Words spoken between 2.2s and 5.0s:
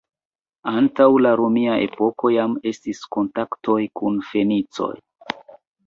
jam estis kontaktoj kun fenicoj.